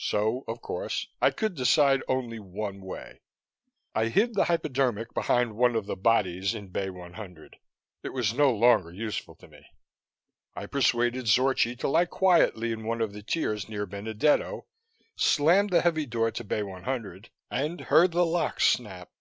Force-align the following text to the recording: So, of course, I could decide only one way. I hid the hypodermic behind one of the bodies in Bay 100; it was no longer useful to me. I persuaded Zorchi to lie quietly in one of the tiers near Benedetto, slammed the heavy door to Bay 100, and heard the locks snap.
So, 0.00 0.42
of 0.48 0.60
course, 0.60 1.06
I 1.20 1.30
could 1.30 1.54
decide 1.54 2.02
only 2.08 2.40
one 2.40 2.80
way. 2.80 3.20
I 3.94 4.06
hid 4.08 4.34
the 4.34 4.46
hypodermic 4.46 5.14
behind 5.14 5.54
one 5.54 5.76
of 5.76 5.86
the 5.86 5.94
bodies 5.94 6.52
in 6.52 6.66
Bay 6.66 6.90
100; 6.90 7.58
it 8.02 8.08
was 8.08 8.34
no 8.34 8.50
longer 8.50 8.92
useful 8.92 9.36
to 9.36 9.46
me. 9.46 9.64
I 10.56 10.66
persuaded 10.66 11.26
Zorchi 11.28 11.76
to 11.78 11.86
lie 11.86 12.06
quietly 12.06 12.72
in 12.72 12.82
one 12.82 13.00
of 13.00 13.12
the 13.12 13.22
tiers 13.22 13.68
near 13.68 13.86
Benedetto, 13.86 14.66
slammed 15.14 15.70
the 15.70 15.82
heavy 15.82 16.06
door 16.06 16.32
to 16.32 16.42
Bay 16.42 16.64
100, 16.64 17.30
and 17.48 17.82
heard 17.82 18.10
the 18.10 18.26
locks 18.26 18.66
snap. 18.66 19.12